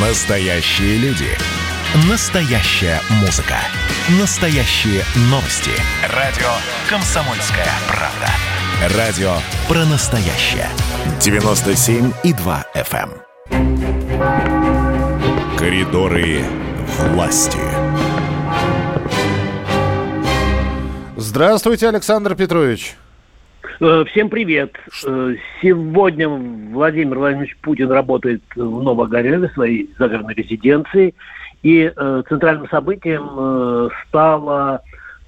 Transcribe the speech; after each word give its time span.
Настоящие 0.00 0.96
люди. 0.98 1.26
Настоящая 2.08 3.00
музыка. 3.20 3.56
Настоящие 4.20 5.02
новости. 5.22 5.72
Радио 6.14 6.46
«Комсомольская 6.88 7.66
правда». 7.88 8.96
Радио 8.96 9.32
про 9.66 9.84
настоящее. 9.86 10.68
97,2 11.18 12.64
FM. 12.76 13.10
эм. 13.50 13.88
Коридоры 15.56 16.44
власти. 16.98 17.58
Здравствуйте, 21.16 21.88
Александр 21.88 22.36
Петрович. 22.36 22.94
Э, 23.80 24.04
Всем 24.08 24.28
привет. 24.28 24.74
Э, 25.06 25.34
Сегодня 25.62 26.28
Владимир 26.28 27.16
Владимирович 27.18 27.56
Путин 27.58 27.90
работает 27.90 28.42
в 28.56 28.82
Новогореле, 28.82 29.48
своей 29.50 29.88
загородной 29.98 30.34
резиденции. 30.34 31.14
И 31.62 31.92
э, 31.94 32.22
центральным 32.28 32.68
событием 32.68 33.90
стало 34.08 34.82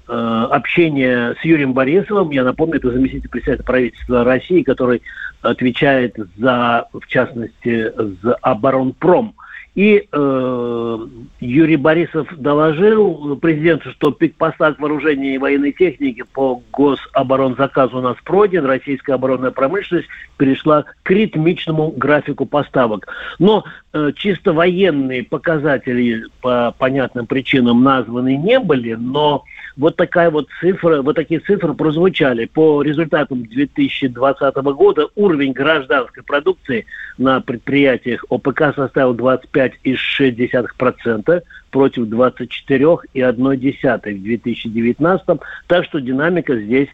общение 0.07 1.35
с 1.39 1.45
Юрием 1.45 1.71
Борисовым. 1.71 2.31
Я 2.31 2.43
напомню, 2.43 2.77
это 2.77 2.91
заместитель 2.91 3.29
председателя 3.29 3.63
правительства 3.63 4.25
России, 4.25 4.61
который 4.61 5.01
отвечает 5.41 6.17
за, 6.35 6.89
в 6.91 7.07
частности, 7.07 7.93
за 8.21 8.33
оборонпром. 8.41 9.35
И 9.73 10.05
э, 10.11 11.07
Юрий 11.39 11.75
Борисов 11.77 12.27
доложил 12.37 13.37
президенту, 13.37 13.91
что 13.91 14.11
пик 14.11 14.35
поставок 14.35 14.79
вооружения 14.79 15.35
и 15.35 15.37
военной 15.37 15.71
техники 15.71 16.25
по 16.33 16.61
гособоронзаказу 16.73 17.99
у 17.99 18.01
нас 18.01 18.17
пройден, 18.25 18.65
российская 18.65 19.13
оборонная 19.13 19.51
промышленность 19.51 20.09
перешла 20.35 20.83
к 21.03 21.09
ритмичному 21.09 21.91
графику 21.91 22.45
поставок. 22.45 23.07
Но 23.39 23.63
э, 23.93 24.11
чисто 24.17 24.51
военные 24.51 25.23
показатели 25.23 26.25
по 26.41 26.75
понятным 26.77 27.25
причинам 27.25 27.81
названы 27.81 28.35
не 28.35 28.59
были, 28.59 28.95
но 28.95 29.45
вот 29.77 29.95
такая 29.95 30.29
вот 30.29 30.49
цифра, 30.59 31.01
вот 31.01 31.15
такие 31.15 31.39
цифры 31.39 31.73
прозвучали. 31.73 32.43
По 32.45 32.81
результатам 32.81 33.45
2020 33.45 34.55
года 34.55 35.07
уровень 35.15 35.53
гражданской 35.53 36.23
продукции 36.23 36.85
на 37.17 37.39
предприятиях 37.41 38.25
ОПК 38.29 38.73
составил 38.75 39.15
25,6% 39.15 41.41
против 41.71 42.03
24,1% 42.03 44.13
в 44.13 44.23
2019. 44.23 45.27
Так 45.67 45.85
что 45.85 45.99
динамика 45.99 46.59
здесь 46.59 46.89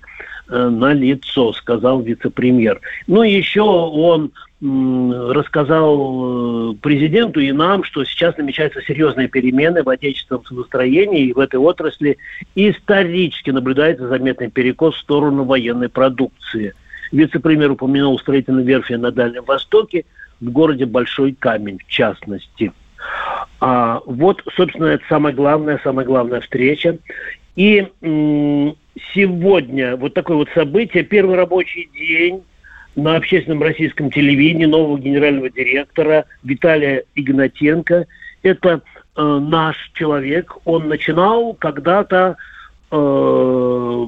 э, 0.49 0.69
на 0.69 0.93
лицо, 0.93 1.51
сказал 1.53 2.01
вице-премьер. 2.01 2.79
Ну 3.07 3.23
еще 3.23 3.61
он 3.61 4.31
рассказал 4.59 6.71
э, 6.71 6.75
президенту 6.81 7.39
и 7.39 7.51
нам, 7.51 7.83
что 7.83 8.03
сейчас 8.05 8.37
намечаются 8.37 8.81
серьезные 8.81 9.27
перемены 9.27 9.83
в 9.83 9.89
отечественном 9.89 10.43
судостроении 10.45 11.27
и 11.27 11.33
в 11.33 11.39
этой 11.39 11.59
отрасли 11.59 12.17
исторически 12.55 13.51
наблюдается 13.51 14.07
заметный 14.07 14.49
перекос 14.49 14.95
в 14.95 14.99
сторону 14.99 15.43
военной 15.43 15.89
продукции. 15.89 16.73
Вице-премьер 17.11 17.71
упомянул 17.71 18.19
строительные 18.19 18.65
верфи 18.65 18.93
на 18.93 19.11
Дальнем 19.11 19.43
Востоке, 19.43 20.05
в 20.41 20.49
городе 20.49 20.85
Большой 20.85 21.33
Камень, 21.33 21.79
в 21.79 21.87
частности. 21.87 22.71
А, 23.59 24.01
вот, 24.05 24.41
собственно, 24.55 24.85
это 24.85 25.03
самая 25.07 25.33
главная, 25.33 25.79
самая 25.83 26.05
главная 26.05 26.41
встреча. 26.41 26.97
И 27.55 27.87
м, 28.01 28.75
сегодня 29.13 29.95
вот 29.95 30.13
такое 30.13 30.37
вот 30.37 30.49
событие, 30.53 31.03
первый 31.03 31.35
рабочий 31.35 31.89
день 31.93 32.43
на 32.97 33.15
общественном 33.15 33.61
российском 33.61 34.11
телевидении 34.11 34.65
нового 34.65 34.97
генерального 34.99 35.49
директора 35.49 36.25
Виталия 36.43 37.03
Игнатенко. 37.15 38.07
Это 38.41 38.81
э, 39.15 39.21
наш 39.21 39.91
человек. 39.93 40.53
Он 40.65 40.87
начинал 40.89 41.53
когда-то, 41.53 42.37
э, 42.91 42.95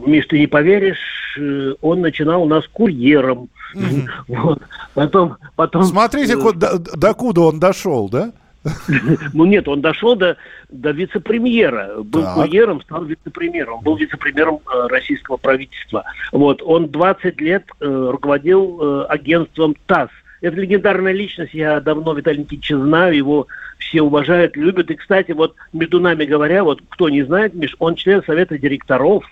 Миш, 0.07 0.25
ты 0.27 0.39
не 0.39 0.47
поверишь, 0.47 1.37
э, 1.39 1.73
он 1.81 2.01
начинал 2.01 2.43
у 2.43 2.47
нас 2.47 2.65
курьером. 2.67 3.49
Вот. 4.27 4.59
Потом, 4.95 5.37
потом, 5.55 5.83
Смотрите, 5.83 6.33
э, 6.33 6.37
ко- 6.41 6.53
до- 6.53 6.79
докуда 6.97 7.41
он 7.41 7.59
дошел, 7.59 8.09
да? 8.09 8.31
ну 9.33 9.45
нет, 9.45 9.67
он 9.67 9.81
дошел 9.81 10.15
до, 10.15 10.37
до 10.69 10.91
вице-премьера. 10.91 12.01
Был 12.03 12.23
Так. 12.23 12.35
курьером, 12.35 12.81
стал 12.81 13.05
вице-премьером. 13.05 13.77
Он 13.77 13.83
был 13.83 13.95
вице-премьером 13.95 14.59
э, 14.65 14.87
российского 14.87 15.37
правительства. 15.37 16.03
Вот. 16.31 16.61
Он 16.63 16.89
20 16.89 17.39
лет 17.41 17.63
э, 17.79 17.85
руководил 17.85 18.79
э, 18.81 19.05
агентством 19.09 19.75
ТАСС. 19.85 20.09
Это 20.41 20.55
легендарная 20.55 21.11
личность, 21.11 21.53
я 21.53 21.81
давно 21.81 22.13
Виталия 22.13 22.39
Никитича 22.39 22.77
знаю, 22.77 23.13
его 23.15 23.47
все 23.77 24.01
уважают, 24.01 24.55
любят. 24.55 24.89
И, 24.89 24.95
кстати, 24.95 25.33
вот 25.33 25.55
между 25.73 25.99
нами 25.99 26.23
говоря, 26.23 26.63
вот 26.63 26.81
кто 26.89 27.09
не 27.09 27.23
знает, 27.23 27.53
Миш, 27.53 27.75
он 27.79 27.95
член 27.95 28.23
совета 28.23 28.57
директоров 28.57 29.25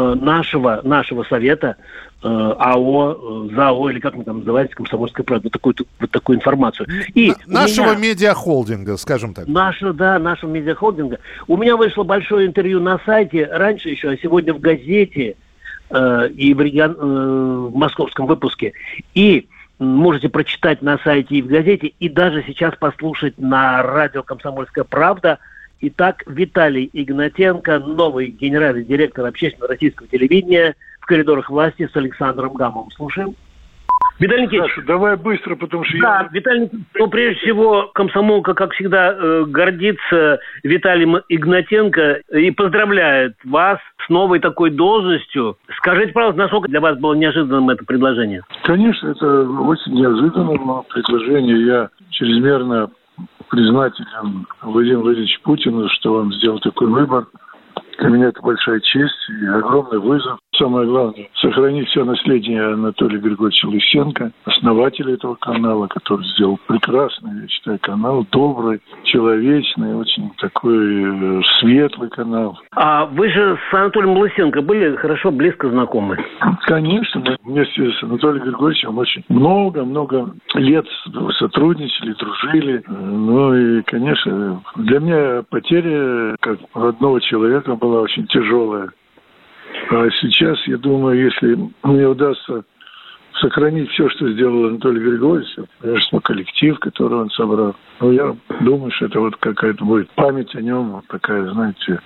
нашего, 0.00 0.80
нашего 0.84 1.22
совета 1.24 1.76
э, 2.22 2.26
АО, 2.26 3.48
э, 3.50 3.54
ЗАО, 3.54 3.90
или 3.90 4.00
как 4.00 4.14
мы 4.16 4.24
там 4.24 4.38
называется, 4.38 4.74
Комсомольская 4.76 5.24
правда, 5.24 5.44
вот 5.44 5.52
такую, 5.52 5.74
вот 6.00 6.10
такую 6.10 6.38
информацию. 6.38 6.86
И 7.14 7.28
Н- 7.30 7.36
у 7.46 7.50
Нашего 7.52 7.94
меня- 7.94 8.08
медиахолдинга, 8.10 8.96
скажем 8.96 9.34
так. 9.34 9.46
Нашего, 9.46 9.92
да, 9.92 10.18
нашего 10.18 10.50
медиахолдинга. 10.50 11.18
У 11.46 11.56
меня 11.56 11.76
вышло 11.76 12.02
большое 12.02 12.46
интервью 12.46 12.80
на 12.80 12.98
сайте, 13.06 13.46
раньше 13.46 13.88
еще, 13.90 14.10
а 14.10 14.16
сегодня 14.16 14.52
в 14.54 14.60
газете 14.60 15.36
э, 15.90 16.28
и 16.34 16.54
в, 16.54 16.60
регион, 16.60 16.92
э, 16.92 17.68
в 17.70 17.76
московском 17.76 18.26
выпуске. 18.26 18.72
И 19.14 19.46
можете 19.78 20.28
прочитать 20.28 20.82
на 20.82 20.98
сайте 20.98 21.36
и 21.36 21.42
в 21.42 21.46
газете, 21.46 21.92
и 22.00 22.08
даже 22.08 22.42
сейчас 22.46 22.74
послушать 22.76 23.36
на 23.38 23.82
радио 23.82 24.22
«Комсомольская 24.22 24.84
правда». 24.84 25.38
Итак, 25.80 26.22
Виталий 26.26 26.88
Игнатенко, 26.92 27.78
новый 27.78 28.28
генеральный 28.28 28.84
директор 28.84 29.26
общественного 29.26 29.72
российского 29.72 30.08
телевидения 30.08 30.74
в 31.00 31.06
коридорах 31.06 31.50
власти 31.50 31.88
с 31.92 31.96
Александром 31.96 32.54
Гамовым. 32.54 32.90
Слушаем. 32.92 33.34
Виталий 34.18 34.44
Никитич, 34.44 34.60
Саша, 34.60 34.82
давай 34.86 35.16
быстро, 35.16 35.56
потому 35.56 35.84
что 35.84 35.98
да, 35.98 36.20
я... 36.20 36.28
Виталий 36.32 36.60
Никитич, 36.62 36.86
ну, 36.94 37.08
прежде 37.08 37.40
всего, 37.40 37.90
комсомолка, 37.94 38.54
как 38.54 38.72
всегда, 38.72 39.12
э, 39.12 39.44
гордится 39.48 40.38
Виталием 40.62 41.18
Игнатенко 41.28 42.20
и 42.32 42.50
поздравляет 42.52 43.34
вас 43.44 43.78
с 44.06 44.08
новой 44.08 44.38
такой 44.38 44.70
должностью. 44.70 45.56
Скажите, 45.78 46.12
пожалуйста, 46.12 46.42
насколько 46.42 46.68
для 46.68 46.80
вас 46.80 46.96
было 46.98 47.14
неожиданным 47.14 47.70
это 47.70 47.84
предложение? 47.84 48.42
Конечно, 48.62 49.08
это 49.08 49.48
очень 49.48 49.92
неожиданное 49.94 50.82
предложение. 50.88 51.66
Я 51.66 51.88
чрезмерно 52.10 52.90
признателен 53.48 54.46
Владимиру 54.62 55.02
Владимировичу 55.02 55.40
Путину, 55.42 55.88
что 55.88 56.14
он 56.14 56.32
сделал 56.32 56.60
такой 56.60 56.88
выбор. 56.88 57.26
Для 57.98 58.08
меня 58.08 58.26
это 58.28 58.42
большая 58.42 58.80
честь 58.80 59.28
и 59.28 59.46
огромный 59.46 59.98
вызов. 59.98 60.38
Самое 60.58 60.86
главное, 60.86 61.28
сохранить 61.40 61.88
все 61.88 62.04
наследие 62.04 62.62
Анатолия 62.74 63.18
Григорьевича 63.18 63.66
Лысенко, 63.66 64.32
основателя 64.44 65.14
этого 65.14 65.34
канала, 65.34 65.88
который 65.88 66.24
сделал 66.26 66.58
прекрасный, 66.66 67.42
я 67.42 67.48
считаю, 67.48 67.78
канал, 67.80 68.24
добрый, 68.30 68.80
человечный, 69.04 69.96
очень 69.96 70.30
такой 70.38 71.38
э, 71.38 71.42
светлый 71.58 72.08
канал. 72.10 72.58
А 72.72 73.06
вы 73.06 73.30
же 73.30 73.58
с 73.70 73.74
Анатолием 73.74 74.16
Лысенко 74.16 74.62
были 74.62 74.94
хорошо, 74.96 75.30
близко 75.30 75.68
знакомы. 75.68 76.18
Конечно, 76.66 77.20
мы 77.20 77.36
вместе 77.42 77.90
с 77.90 78.02
Анатолием 78.02 78.44
Григорьевичем 78.44 78.96
очень 78.96 79.24
много-много 79.28 80.34
лет 80.54 80.86
сотрудничали, 81.38 82.12
дружили. 82.12 82.84
Ну 82.88 83.54
и, 83.54 83.82
конечно, 83.82 84.62
для 84.76 85.00
меня 85.00 85.42
потеря 85.50 86.36
как 86.40 86.58
родного 86.74 87.20
человека 87.20 87.74
была 87.74 88.02
очень 88.02 88.26
тяжелая. 88.28 88.90
А 89.90 90.08
сейчас, 90.20 90.58
я 90.66 90.76
думаю, 90.76 91.24
если 91.24 91.58
мне 91.82 92.06
удастся 92.06 92.64
сохранить 93.40 93.90
все, 93.90 94.08
что 94.10 94.30
сделал 94.32 94.66
Анатолий 94.66 95.00
Григорьевич, 95.00 95.48
конечно, 95.80 96.20
коллектив, 96.20 96.78
который 96.78 97.18
он 97.18 97.30
собрал, 97.30 97.74
ну, 98.00 98.12
я 98.12 98.34
думаю, 98.60 98.90
что 98.92 99.06
это 99.06 99.20
вот 99.20 99.36
какая-то 99.36 99.84
будет 99.84 100.08
память 100.10 100.54
о 100.54 100.62
нем, 100.62 100.92
вот 100.92 101.06
такая, 101.08 101.50
знаете, 101.50 102.00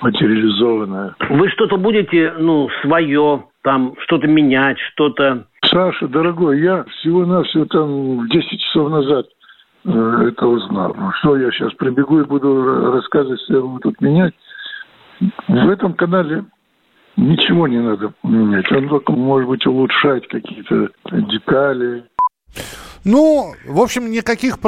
материализованная. 0.00 1.14
Вы 1.28 1.48
что-то 1.50 1.76
будете, 1.76 2.34
ну, 2.38 2.68
свое, 2.82 3.44
там, 3.62 3.94
что-то 4.04 4.26
менять, 4.26 4.78
что-то... 4.92 5.46
Саша, 5.64 6.08
дорогой, 6.08 6.60
я 6.60 6.84
всего-навсего 6.84 7.66
там 7.66 8.28
10 8.28 8.60
часов 8.60 8.90
назад 8.90 9.26
э, 9.84 10.28
это 10.28 10.46
узнал. 10.46 10.96
Ну 10.98 11.12
что, 11.20 11.36
я 11.36 11.50
сейчас 11.50 11.72
прибегу 11.74 12.20
и 12.20 12.24
буду 12.24 12.90
рассказывать, 12.92 13.40
что 13.42 13.54
я 13.54 13.60
буду 13.60 13.80
тут 13.80 14.00
менять? 14.00 14.34
В 15.48 15.68
этом 15.68 15.92
канале 15.92 16.44
ничего 17.20 17.68
не 17.68 17.80
надо 17.80 18.12
менять. 18.22 18.70
Он 18.72 18.88
только, 18.88 19.12
может 19.12 19.48
быть, 19.48 19.66
улучшать 19.66 20.26
какие-то 20.28 20.88
детали. 21.10 22.04
Ну, 23.04 23.54
в 23.66 23.80
общем, 23.80 24.10
никаких 24.10 24.58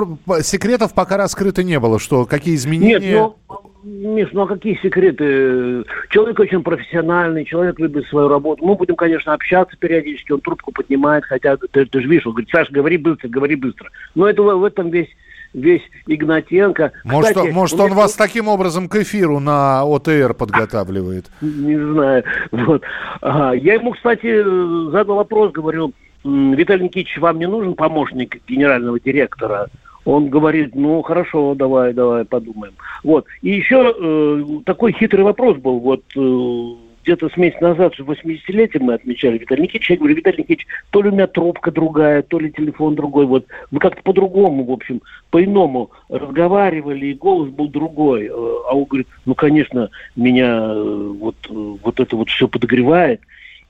секретов 0.43 0.95
пока 0.95 1.17
раскрыто 1.17 1.63
не 1.63 1.79
было, 1.79 1.99
что 1.99 2.25
какие 2.25 2.55
изменения... 2.55 2.99
Нет, 2.99 3.33
ну, 3.49 3.63
Миш, 3.85 4.29
ну 4.33 4.43
а 4.43 4.47
какие 4.47 4.79
секреты? 4.81 5.85
Человек 6.09 6.39
очень 6.39 6.63
профессиональный, 6.63 7.45
человек 7.45 7.81
любит 7.81 8.07
свою 8.07 8.29
работу. 8.29 8.65
Мы 8.65 8.77
будем, 8.77 8.95
конечно, 8.95 9.33
общаться 9.33 9.77
периодически, 9.77 10.33
он 10.33 10.41
трубку 10.41 10.71
поднимает, 10.73 11.25
хотя 11.25 11.57
ты, 11.57 11.85
ты 11.85 12.01
же 12.01 12.09
видишь, 12.09 12.27
он 12.27 12.33
говорит, 12.33 12.51
Саша, 12.51 12.73
говори 12.73 12.97
быстро, 12.97 13.29
говори 13.29 13.57
быстро. 13.57 13.91
Но 14.15 14.29
это 14.29 14.43
в 14.43 14.65
этом 14.65 14.91
весь 14.91 15.09
весь 15.55 15.83
Игнатенко. 16.07 16.93
Может, 17.05 17.35
Кстати, 17.35 17.53
может 17.53 17.81
он 17.81 17.95
вас 17.95 18.15
таким 18.15 18.49
образом 18.49 18.89
к 18.89 18.97
эфиру 18.97 19.39
на 19.39 19.85
ОТР 19.85 20.35
подготавливает? 20.35 21.31
Не 21.41 21.77
знаю. 21.77 22.25
Вот. 22.51 22.83
Ага. 23.21 23.53
Я 23.55 23.75
ему, 23.75 23.93
кстати, 23.93 24.43
задал 24.91 25.17
вопрос, 25.17 25.53
говорил, 25.53 25.93
Виталий 26.25 26.85
Никитич, 26.85 27.19
вам 27.19 27.39
не 27.39 27.47
нужен 27.47 27.75
помощник 27.75 28.41
генерального 28.47 29.01
директора? 29.01 29.69
Он 30.05 30.29
говорит, 30.29 30.75
ну 30.75 31.01
хорошо, 31.03 31.55
давай, 31.55 31.93
давай, 31.93 32.25
подумаем. 32.25 32.75
Вот. 33.05 33.27
И 33.41 33.51
еще 33.51 33.95
э, 33.97 34.63
такой 34.65 34.93
хитрый 34.93 35.25
вопрос 35.25 35.59
был. 35.59 35.79
Вот 35.79 36.03
э, 36.17 36.75
где-то 37.03 37.29
с 37.29 37.37
месяц 37.37 37.61
назад, 37.61 37.95
80-летие 37.99 38.81
мы 38.81 38.95
отмечали 38.95 39.39
Виталий 39.39 39.65
Никитич. 39.65 39.91
Я 39.91 39.97
говорю, 39.97 40.17
Виталий 40.17 40.39
Никитич, 40.39 40.67
то 40.91 41.03
ли 41.03 41.09
у 41.09 41.13
меня 41.13 41.27
трубка 41.27 41.71
другая, 41.71 42.23
то 42.23 42.39
ли 42.39 42.53
телефон 42.53 42.95
другой. 42.95 43.27
Вот 43.27 43.47
вы 43.71 43.81
как-то 43.81 44.03
по-другому, 44.03 44.65
в 44.65 44.71
общем, 44.71 45.03
по-иному 45.31 45.91
разговаривали, 46.09 47.07
и 47.07 47.15
голос 47.15 47.51
был 47.51 47.69
другой. 47.69 48.27
Э, 48.27 48.31
а 48.31 48.75
он 48.75 48.85
говорит, 48.85 49.09
ну, 49.25 49.35
конечно, 49.35 49.91
меня 50.17 50.57
э, 50.57 51.13
вот, 51.19 51.37
э, 51.49 51.53
вот 51.53 52.01
это 52.01 52.17
вот 52.17 52.29
все 52.29 52.49
подогревает. 52.49 53.21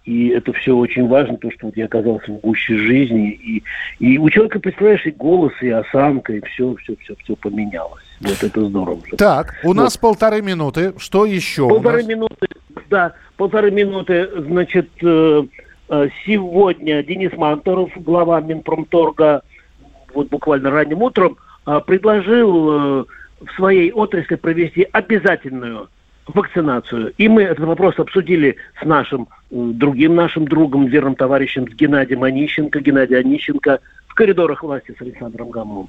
И 0.05 0.29
это 0.29 0.53
все 0.53 0.77
очень 0.77 1.07
важно, 1.07 1.37
то, 1.37 1.49
что 1.53 1.67
вот 1.67 1.77
я 1.77 1.85
оказался 1.85 2.33
в 2.33 2.41
гуще 2.41 2.77
жизни. 2.77 3.31
И, 3.31 3.63
и 4.01 4.19
у 4.19 4.29
человека, 4.31 4.59
представляешь, 4.59 5.07
и 5.07 5.13
голос, 5.13 5.53
и 5.61 5.69
осанка, 5.69 6.33
и 6.33 6.41
все, 6.47 6.75
все, 6.83 6.97
все, 6.97 7.15
все 7.23 7.37
поменялось. 7.37 8.03
Вот 8.21 8.43
это 8.43 8.65
здорово. 8.65 9.01
Так, 9.17 9.55
у 9.63 9.69
вот. 9.69 9.77
нас 9.77 9.97
полторы 9.97 10.43
минуты. 10.43 10.93
Что 10.99 11.25
еще? 11.25 11.69
Полторы 11.69 12.03
минуты, 12.03 12.49
да, 12.93 13.15
полторы 13.39 13.71
минуты. 13.71 14.29
Значит, 14.37 14.91
э, 15.03 15.43
э, 15.89 16.09
сегодня 16.27 17.03
Денис 17.03 17.33
Манторов, 17.33 17.91
глава 17.97 18.41
Минпромторга, 18.43 19.43
вот 20.15 20.29
буквально 20.29 20.71
ранним 20.71 21.01
утром, 21.03 21.39
э, 21.67 21.81
предложил 21.87 23.07
в 23.41 23.51
своей 23.57 23.91
отрасли 23.93 24.37
провести 24.37 24.87
обязательную 24.93 25.89
вакцинацию. 26.27 27.15
И 27.17 27.29
мы 27.29 27.43
этот 27.43 27.65
вопрос 27.65 27.99
обсудили 27.99 28.57
с 28.81 28.85
нашим 28.85 29.27
другим 29.51 30.15
нашим 30.15 30.47
другом, 30.47 30.87
верным 30.87 31.15
товарищем, 31.15 31.67
с 31.67 31.75
Геннадием 31.75 32.23
Онищенко, 32.23 32.79
Геннадий 32.81 33.19
Онищенко 33.19 33.81
в 34.07 34.15
коридорах 34.15 34.63
власти 34.63 34.95
с 34.97 35.01
Александром 35.01 35.51
Гамовым. 35.51 35.89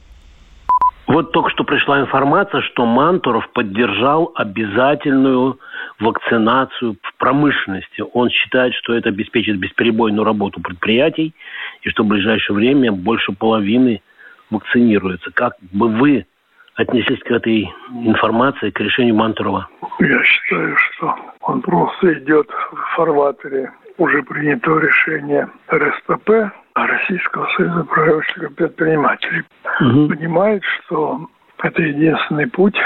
Вот 1.13 1.31
только 1.31 1.51
что 1.51 1.63
пришла 1.63 2.01
информация, 2.01 2.61
что 2.61 2.87
Мантуров 2.87 3.47
поддержал 3.49 4.31
обязательную 4.33 5.59
вакцинацию 5.99 6.95
в 7.03 7.17
промышленности. 7.19 8.03
Он 8.13 8.31
считает, 8.31 8.73
что 8.73 8.95
это 8.95 9.09
обеспечит 9.09 9.59
бесперебойную 9.59 10.23
работу 10.23 10.59
предприятий 10.59 11.35
и 11.83 11.89
что 11.89 12.03
в 12.03 12.07
ближайшее 12.07 12.55
время 12.55 12.91
больше 12.91 13.31
половины 13.31 14.01
вакцинируется. 14.49 15.29
Как 15.31 15.53
бы 15.71 15.87
вы 15.87 16.25
отнеслись 16.73 17.19
к 17.19 17.29
этой 17.29 17.71
информации, 17.91 18.71
к 18.71 18.79
решению 18.79 19.13
Мантурова? 19.13 19.67
Я 19.99 20.23
считаю, 20.23 20.75
что 20.77 21.15
он 21.41 21.61
просто 21.61 22.11
идет 22.15 22.49
в 22.49 22.95
фарватере 22.95 23.71
уже 23.99 24.23
принятого 24.23 24.79
решения 24.79 25.47
РСПП, 25.71 26.51
Российского 26.75 27.47
союза 27.55 27.83
промышленных 27.83 28.55
предпринимателей. 28.55 29.43
Угу. 29.79 30.09
Понимает, 30.09 30.63
что 30.63 31.27
это 31.61 31.81
единственный 31.81 32.47
путь 32.47 32.77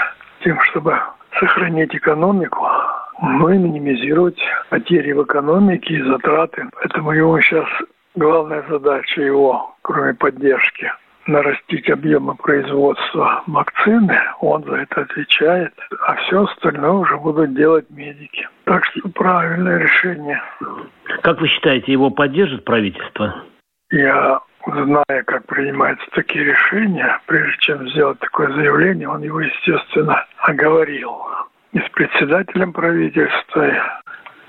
тем, 0.44 0.60
чтобы 0.62 1.00
сохранить 1.40 1.96
экономику, 1.96 2.68
ну 3.22 3.50
и 3.50 3.58
минимизировать 3.58 4.40
потери 4.70 5.12
в 5.12 5.24
экономике 5.24 5.96
и 5.96 6.04
затраты. 6.04 6.66
Поэтому 6.74 7.12
его 7.12 7.40
сейчас 7.42 7.68
главная 8.16 8.64
задача 8.70 9.22
его, 9.22 9.76
кроме 9.82 10.14
поддержки, 10.14 10.92
нарастить 11.28 11.90
объемы 11.90 12.36
производства 12.36 13.44
вакцины, 13.48 14.18
он 14.40 14.64
за 14.64 14.76
это 14.78 15.02
отвечает, 15.02 15.74
а 16.06 16.16
все 16.16 16.44
остальное 16.44 16.92
уже 16.92 17.18
будут 17.18 17.54
делать 17.56 17.90
медики. 17.90 18.48
Так 18.64 18.86
что 18.86 19.10
правильное 19.10 19.80
решение. 19.80 20.42
Как 21.22 21.42
вы 21.42 21.48
считаете, 21.48 21.92
его 21.92 22.10
поддержит 22.10 22.64
правительство? 22.64 23.44
Я 23.92 24.42
зная, 24.66 25.24
как 25.26 25.46
принимаются 25.46 26.06
такие 26.14 26.44
решения, 26.44 27.20
прежде 27.26 27.58
чем 27.60 27.90
сделать 27.90 28.20
такое 28.20 28.54
заявление, 28.54 29.08
он 29.08 29.22
его, 29.24 29.40
естественно, 29.40 30.26
оговорил. 30.40 31.12
И 31.72 31.80
с 31.80 31.90
председателем 31.94 32.74
правительства 32.74 33.72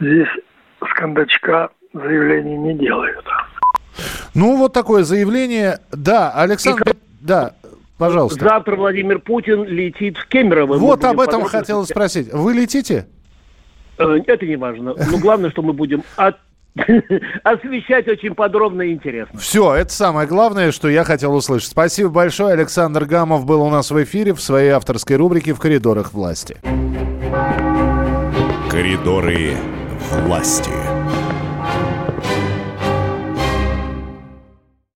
здесь 0.01 0.29
с 0.85 0.93
кондачка 0.95 1.71
заявлений 1.93 2.57
не 2.57 2.75
делают. 2.75 3.25
Ну, 4.35 4.57
вот 4.57 4.73
такое 4.73 5.05
заявление. 5.05 5.79
Да, 5.93 6.33
Александр... 6.33 6.91
И... 6.91 6.95
Да, 7.21 7.55
пожалуйста. 7.97 8.45
Завтра 8.45 8.77
Владимир 8.77 9.21
Путин 9.21 9.65
летит 9.65 10.17
в 10.17 10.27
Кемерово. 10.27 10.79
Вот 10.79 11.05
об 11.05 11.21
этом 11.21 11.45
хотел 11.45 11.85
спросить. 11.85 12.33
Вы 12.33 12.55
летите? 12.55 13.07
Э, 13.99 14.19
это 14.27 14.47
не 14.47 14.57
важно. 14.57 14.95
Но 15.11 15.19
главное, 15.19 15.51
что 15.51 15.63
мы 15.63 15.73
будем 15.73 16.03
от 16.17 16.39
освещать 17.43 18.09
очень 18.09 18.35
подробно 18.35 18.83
и 18.83 18.93
интересно. 18.93 19.39
Все, 19.39 19.75
это 19.75 19.93
самое 19.93 20.27
главное, 20.27 20.73
что 20.73 20.89
я 20.89 21.05
хотел 21.05 21.35
услышать. 21.35 21.71
Спасибо 21.71 22.11
большое. 22.11 22.55
Александр 22.55 23.05
Гамов 23.05 23.45
был 23.45 23.63
у 23.63 23.71
нас 23.71 23.91
в 23.91 24.03
эфире 24.03 24.35
в 24.35 24.41
своей 24.41 24.71
авторской 24.71 25.17
рубрике 25.17 25.55
«В 25.55 25.59
коридорах 25.59 26.13
власти». 26.13 26.57
Коридоры 28.71 29.53
власти. 30.11 30.78